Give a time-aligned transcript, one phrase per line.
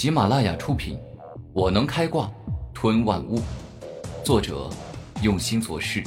[0.00, 0.96] 喜马拉雅出品，
[1.52, 2.32] 《我能开挂
[2.72, 3.38] 吞万物》，
[4.24, 4.70] 作者
[5.22, 6.02] 用心做事，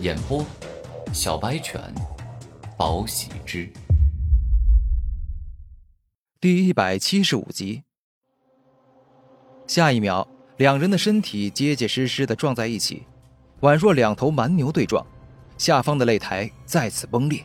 [0.00, 0.44] 演播
[1.12, 1.80] 小白犬，
[2.76, 3.72] 宝喜之，
[6.40, 7.84] 第一百七十五集。
[9.68, 10.26] 下一秒，
[10.56, 13.04] 两人的身体结结实实的撞在一起，
[13.60, 15.06] 宛若两头蛮牛对撞。
[15.56, 17.44] 下方的擂台再次崩裂。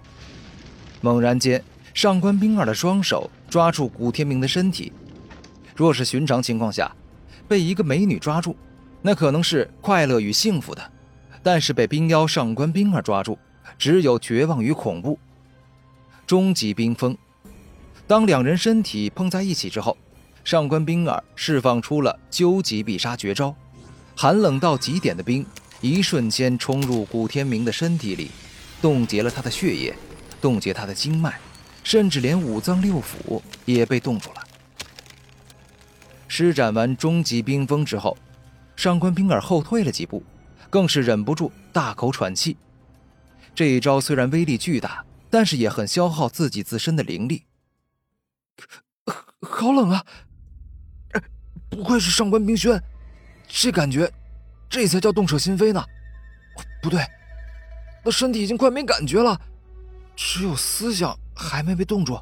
[1.01, 1.63] 猛然间，
[1.93, 4.91] 上官冰儿的双手抓住古天明的身体。
[5.77, 6.91] 若是寻常情况下，
[7.47, 8.55] 被一个美女抓住，
[9.03, 10.81] 那可能是快乐与幸福的；
[11.43, 13.37] 但是被冰妖上官冰儿抓住，
[13.77, 15.19] 只有绝望与恐怖。
[16.25, 17.15] 终极冰封。
[18.07, 19.95] 当两人身体碰在一起之后，
[20.43, 23.55] 上官冰儿释放出了究极必杀绝招，
[24.15, 25.45] 寒冷到极点的冰，
[25.79, 28.31] 一瞬间冲入古天明的身体里，
[28.81, 29.93] 冻结了他的血液，
[30.41, 31.39] 冻结他的经脉，
[31.83, 34.46] 甚至连五脏六腑也被冻住了。
[36.27, 38.17] 施展完终极冰封之后，
[38.75, 40.23] 上官冰儿后退了几步，
[40.69, 42.57] 更是忍不住大口喘气。
[43.55, 47.43] 这一招虽然威力巨大，但是也很消耗自己自身的灵力。
[49.41, 50.05] 好冷啊！
[51.69, 52.81] 不愧是上官冰轩，
[53.47, 54.11] 这感觉，
[54.69, 55.83] 这才叫动彻心扉呢。
[56.81, 57.01] 不对，
[58.03, 59.39] 那身体已经快没感觉了，
[60.15, 62.19] 只有思想还没被冻住。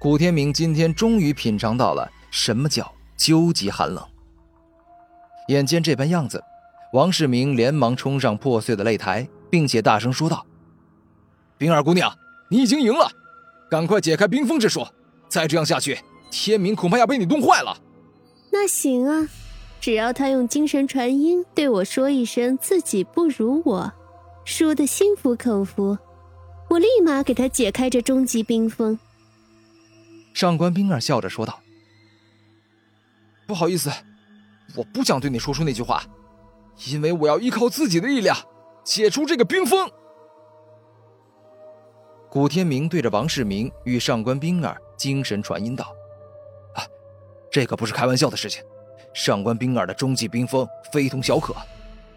[0.00, 4.02] 古天明今天终于品尝到了什么叫究极寒冷。
[5.48, 6.42] 眼见这般样子，
[6.94, 10.46] 王世明连忙冲上破碎的擂台，并且大声说道
[11.58, 12.10] ：“冰儿姑娘，
[12.48, 13.10] 你已经赢了，
[13.70, 14.86] 赶快解开冰封之术！
[15.28, 15.98] 再这样下去，
[16.30, 17.76] 天明恐怕要被你冻坏了。”
[18.50, 19.28] 那行啊，
[19.82, 23.92] 只要他用精神传音对我说一声自己不如我，
[24.46, 25.98] 输的心服口服，
[26.70, 28.98] 我立马给他解开这终极冰封。
[30.32, 31.60] 上官冰儿笑着说道
[33.46, 33.90] ：“不好意思，
[34.76, 36.02] 我不想对你说出那句话，
[36.86, 38.36] 因为我要依靠自己的力量
[38.84, 39.90] 解除这个冰封。”
[42.30, 45.92] 古天明对着王世明与上官冰儿精神传音道
[46.76, 46.86] ：“啊，
[47.50, 48.62] 这可不是开玩笑的事情，
[49.12, 51.54] 上官冰儿的终极冰封非同小可，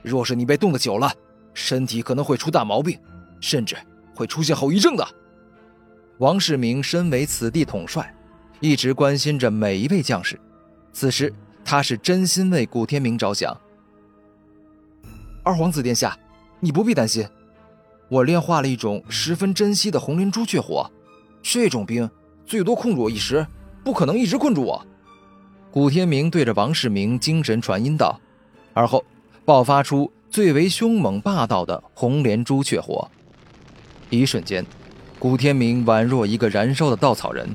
[0.04, 1.12] 若是你被冻得久了，
[1.56, 2.98] 身体可能会出大毛病，
[3.42, 3.76] 甚至
[4.16, 5.06] 会出现后遗症的。”
[6.20, 8.14] 王世明身为此地统帅，
[8.60, 10.40] 一直关心着每一位将士。
[10.92, 11.34] 此时，
[11.66, 13.56] 他是真心为古天明着想。
[15.42, 16.18] 二皇子殿下，
[16.60, 17.28] 你不必担心，
[18.10, 20.90] 我炼化了一种十分珍惜的红莲朱雀火，
[21.42, 22.10] 这种冰
[22.46, 23.46] 最多控制我一时，
[23.84, 24.86] 不可能一直困住我。
[25.72, 28.22] 古天明对着王世明精神传音道，
[28.74, 29.04] 而后
[29.44, 33.10] 爆发出最为凶猛霸道的红莲朱雀火，
[34.12, 34.64] 一瞬间。
[35.24, 37.48] 古天明宛若一个燃烧的稻草人，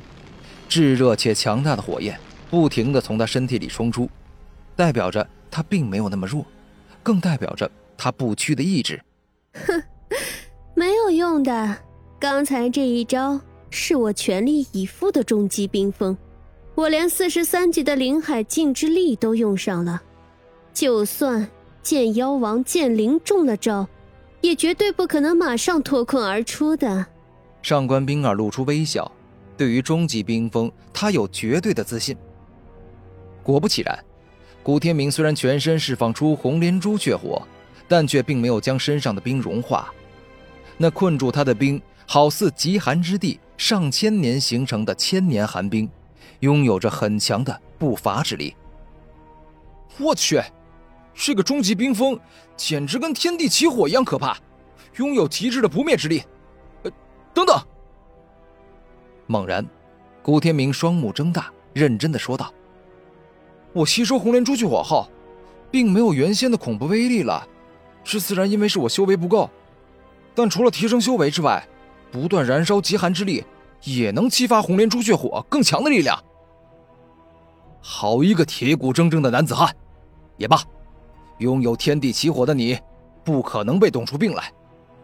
[0.71, 2.19] 炙热且强大的火焰
[2.49, 4.09] 不停地从他身体里冲出，
[4.75, 6.47] 代表着他并没有那么弱，
[7.03, 8.99] 更代表着他不屈的意志。
[9.67, 9.83] 哼，
[10.73, 11.77] 没有用的，
[12.19, 16.17] 刚才这一招是我全力以赴的终极冰封，
[16.75, 20.01] 我连四十三级的灵海禁之力都用上了，
[20.73, 21.47] 就算
[21.83, 23.87] 剑妖王剑灵中了招，
[24.41, 27.05] 也绝对不可能马上脱困而出的。
[27.63, 29.11] 上官冰儿露出微笑，
[29.57, 32.17] 对于终极冰封，他有绝对的自信。
[33.43, 33.99] 果不其然，
[34.63, 37.43] 古天明虽然全身释放出红莲朱雀火，
[37.87, 39.93] 但却并没有将身上的冰融化。
[40.77, 45.91] 那困住他的冰，好似极寒之地上千年形成的千年寒冰，
[46.41, 48.55] 拥有着很强的不伐之力。
[49.99, 50.41] 我去，
[51.15, 52.19] 这个终极冰封
[52.57, 54.39] 简直跟天地起火一样可怕，
[54.97, 56.23] 拥有极致的不灭之力。
[57.34, 57.61] 等等！
[59.27, 59.66] 猛然，
[60.22, 62.53] 古天明双目睁大，认真的说道
[63.72, 65.09] ：“我吸收红莲朱雀火后，
[65.71, 67.47] 并没有原先的恐怖威力了。
[68.03, 69.50] 这自然因为是我修为不够，
[70.34, 71.66] 但除了提升修为之外，
[72.11, 73.45] 不断燃烧极寒之力，
[73.84, 76.19] 也能激发红莲朱雀火更强的力量。
[77.80, 79.75] 好一个铁骨铮铮的男子汉！
[80.39, 80.63] 也罢，
[81.39, 82.78] 拥有天地起火的你，
[83.22, 84.53] 不可能被冻出病来。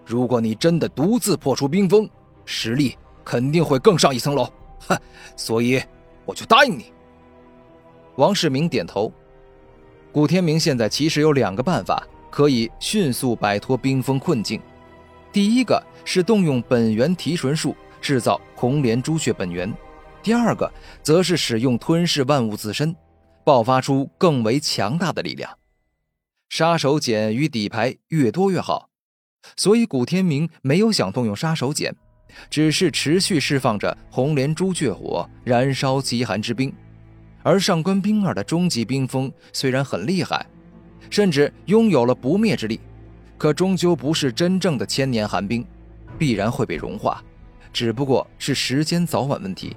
[0.04, 2.08] 如果你真的独自破除冰封，
[2.44, 4.50] 实力肯定会更上一层楼，
[4.86, 4.98] 哼！
[5.36, 5.82] 所以
[6.24, 6.92] 我就答应你。
[8.16, 9.12] 王世明点头。
[10.12, 14.60] 古天明现在其实有两个办法可以迅速摆脱冰封困境，
[15.32, 19.72] 第一个是动用本源提纯术制造红莲朱雀本源，
[20.22, 20.70] 第二个
[21.02, 22.94] 则是使用吞噬万物自身，
[23.42, 25.58] 爆发出更为强大的力量。
[26.48, 28.88] 杀手锏与底牌越多越好，
[29.56, 31.92] 所以古天明没有想动用杀手锏。
[32.50, 36.74] 只是持续释放着红莲朱雀火，燃烧极寒之冰，
[37.44, 40.44] 而上官冰儿的终极冰封虽然很厉害，
[41.08, 42.80] 甚至拥有了不灭之力，
[43.38, 45.64] 可终究不是真正的千年寒冰，
[46.18, 47.22] 必然会被融化，
[47.72, 49.76] 只不过是时间早晚问题。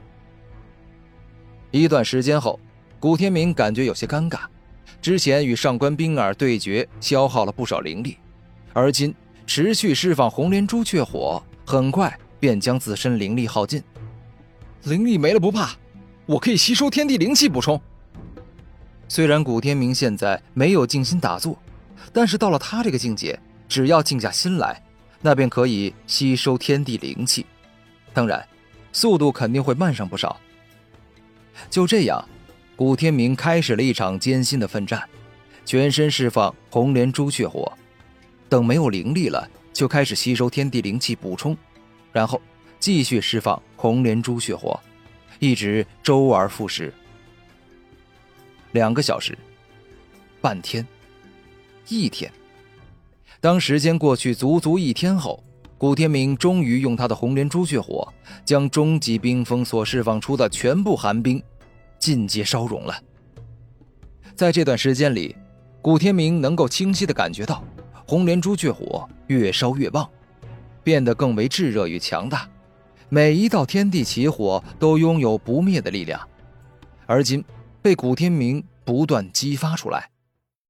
[1.69, 2.59] 一段时间后，
[2.99, 4.39] 古天明感觉有些尴尬，
[4.99, 8.17] 之前与上官冰儿对决消耗了不少灵力，
[8.73, 9.13] 而今
[9.47, 13.81] 持续释放红莲朱雀火，很快便将自身灵力耗尽。
[14.83, 15.71] 灵力没了不怕。
[16.25, 17.81] 我可以吸收天地灵气补充。
[19.07, 21.57] 虽然古天明现在没有静心打坐，
[22.11, 23.39] 但是到了他这个境界，
[23.69, 24.83] 只要静下心来，
[25.21, 27.45] 那便可以吸收天地灵气。
[28.13, 28.45] 当然，
[28.91, 30.35] 速度肯定会慢上不少。
[31.69, 32.27] 就这样，
[32.75, 35.01] 古天明开始了一场艰辛的奋战，
[35.65, 37.71] 全身释放红莲朱雀火，
[38.49, 41.55] 等没有灵力了，就开始吸收天地灵气补充，
[42.11, 42.41] 然后
[42.79, 44.79] 继续释放红莲朱雀火。
[45.39, 46.91] 一直周而复始，
[48.71, 49.37] 两个小时，
[50.41, 50.85] 半天，
[51.87, 52.31] 一天。
[53.39, 55.43] 当时间过去足足一天后，
[55.77, 58.11] 古天明终于用他的红莲朱雀火，
[58.43, 61.39] 将终极冰封所释放出的全部寒冰
[61.99, 62.99] 尽皆烧融了。
[64.35, 65.35] 在这段时间里，
[65.83, 67.63] 古天明能够清晰的感觉到，
[68.07, 70.09] 红莲朱雀火越烧越旺，
[70.81, 72.49] 变得更为炙热与强大。
[73.09, 76.25] 每一道天地奇火都拥有不灭的力量，
[77.05, 77.43] 而今
[77.81, 80.09] 被古天明不断激发出来。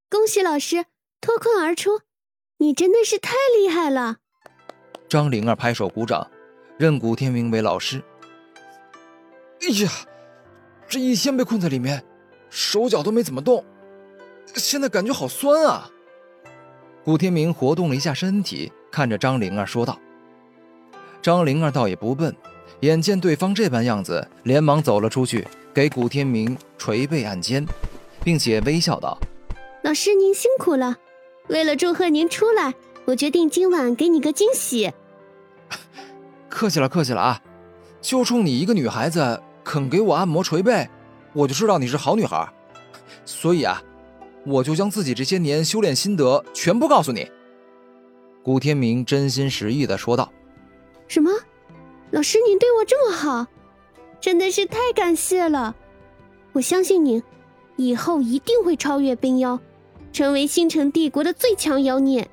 [0.10, 0.86] 恭喜老师
[1.22, 2.02] 脱困而出，
[2.58, 4.18] 你真的是太厉害了！
[5.08, 6.28] 张灵儿拍手鼓掌，
[6.80, 8.04] 认古天明为老师。
[9.62, 9.92] 哎呀，
[10.88, 12.04] 这一天被困在里面，
[12.50, 13.64] 手脚都没怎么动，
[14.56, 15.92] 现在感觉好酸啊！
[17.08, 19.98] 古天明活动了一下身体，看着张灵儿说道。
[21.22, 22.36] 张灵儿倒也不笨，
[22.82, 27.66] 眼见对方这般样子，连忙走了出去，给古天明捶背按肩，
[28.26, 29.18] 并且微笑道
[29.84, 30.98] ：“老师您辛苦了，
[31.48, 32.74] 为了祝贺您出来，
[33.06, 34.92] 我决定今晚给你个惊喜。
[36.50, 37.42] ”客气了，客气了啊！
[38.02, 40.90] 就冲你一个女孩子肯给我按摩捶背，
[41.32, 42.46] 我就知道你是好女孩，
[43.24, 43.82] 所以啊，
[44.48, 47.30] 我就将自己这些年修炼心得全部告诉你。”
[48.42, 50.32] 古天明真心实意的说道。
[51.08, 51.30] 什么？
[52.12, 53.46] 老师，您对我这么好，
[54.22, 55.76] 真的是太感谢了。
[56.54, 57.22] 我相信您，
[57.76, 59.60] 以后一定会超越冰妖，
[60.14, 62.28] 成为星辰帝国的最强妖孽。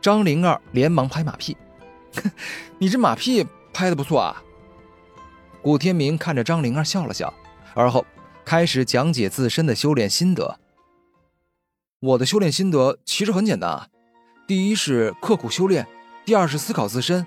[0.00, 1.56] 张灵儿连忙拍马屁
[2.78, 4.42] ：“你这马屁拍的不错啊。”
[5.62, 7.32] 古天明看着张灵儿笑了笑，
[7.74, 8.04] 而后
[8.44, 10.58] 开始讲解自身的修炼心得。
[12.00, 13.88] 我的修炼心得其实很简单啊，
[14.46, 15.86] 第一是刻苦修炼，
[16.26, 17.26] 第二是思考自身。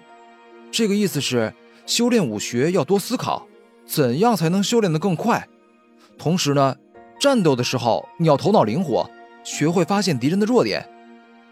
[0.72, 1.52] 这个意思是，
[1.88, 3.48] 修炼武学要多思考，
[3.88, 5.48] 怎样才能修炼得更快？
[6.20, 6.76] 同时呢，
[7.20, 9.10] 战斗的时候你要头脑灵活，
[9.44, 10.88] 学会发现敌人的弱点。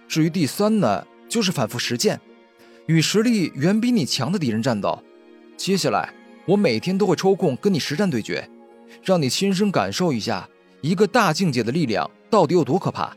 [0.07, 2.21] 至于第三呢，就是反复实践，
[2.85, 5.01] 与实力远比你强的敌人战斗。
[5.57, 6.13] 接下来，
[6.45, 8.47] 我每天都会抽空跟你实战对决，
[9.03, 10.47] 让你亲身感受一下
[10.87, 13.13] 一个大境界的力量到底有多可怕。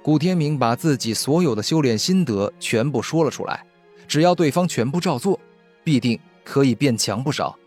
[0.00, 3.64] 古天明把自己所有的修炼心得全部说了出来。
[4.06, 5.38] 只要对方全部照做，
[5.82, 7.58] 必定可以变强不少。